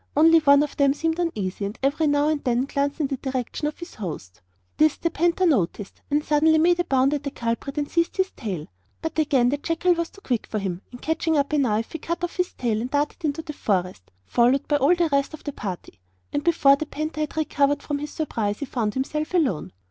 Only 0.17 0.39
one 0.39 0.63
of 0.63 0.75
them 0.77 0.95
seemed 0.95 1.19
uneasy, 1.19 1.63
and 1.63 1.77
every 1.83 2.07
now 2.07 2.27
and 2.27 2.43
then 2.43 2.65
glanced 2.65 2.99
in 2.99 3.05
the 3.05 3.17
direction 3.17 3.67
of 3.67 3.77
his 3.77 3.93
host. 3.93 4.41
This 4.77 4.97
the 4.97 5.11
panther 5.11 5.45
noticed, 5.45 6.01
and 6.09 6.23
suddenly 6.25 6.57
made 6.57 6.79
a 6.79 6.83
bound 6.85 7.13
at 7.13 7.21
the 7.21 7.29
culprit 7.29 7.77
and 7.77 7.87
seized 7.87 8.17
his 8.17 8.31
tail; 8.31 8.65
but 9.03 9.19
again 9.19 9.49
the 9.49 9.57
jackal 9.57 9.93
was 9.93 10.09
too 10.09 10.21
quick 10.21 10.47
for 10.47 10.57
him, 10.57 10.81
and 10.91 11.03
catching 11.03 11.37
up 11.37 11.53
a 11.53 11.59
knife 11.59 11.91
he 11.91 11.99
cut 11.99 12.23
off 12.23 12.37
his 12.37 12.51
tail 12.53 12.81
and 12.81 12.89
darted 12.89 13.23
into 13.23 13.43
the 13.43 13.53
forest, 13.53 14.09
followed 14.25 14.67
by 14.67 14.77
all 14.77 14.95
the 14.95 15.07
rest 15.11 15.35
of 15.35 15.43
the 15.43 15.53
party. 15.53 15.99
And 16.33 16.43
before 16.43 16.75
the 16.77 16.87
panther 16.87 17.21
had 17.21 17.37
recovered 17.37 17.83
from 17.83 17.99
his 17.99 18.09
surprise 18.09 18.57
he 18.57 18.65
found 18.65 18.95
himself 18.95 19.35
alone. 19.35 19.71